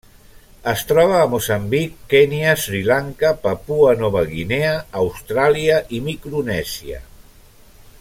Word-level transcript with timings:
Es 0.69 0.79
troba 0.91 1.19
a 1.23 1.27
Moçambic, 1.33 1.99
Kenya, 2.13 2.55
Sri 2.63 2.81
Lanka, 2.89 3.33
Papua 3.45 3.93
Nova 4.01 4.27
Guinea, 4.33 4.75
Austràlia 5.05 5.79
i 5.99 6.05
Micronèsia. 6.11 7.03